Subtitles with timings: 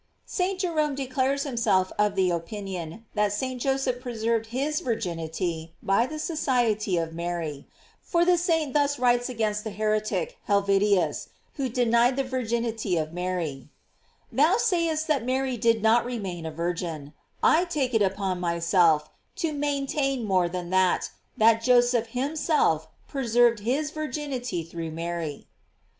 [0.25, 0.59] "]St.
[0.59, 3.61] Jerome declares himself of the opinion that St.
[3.61, 7.67] Joseph preserved his virginity by the society of Mary,
[8.01, 13.69] for the saint thus writes against the heretic Helvidius, who denied the virginity of Mary:
[14.31, 17.13] Thou sayest that Mary did not remain a virgin;
[17.43, 23.59] I take it upon myself to maintain more than that, even that Joseph himself preserved
[23.59, 25.45] his virginity through Mary.